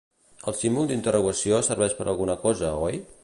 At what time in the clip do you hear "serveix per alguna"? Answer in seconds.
1.69-2.39